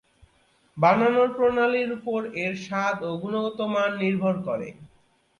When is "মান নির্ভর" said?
3.73-4.35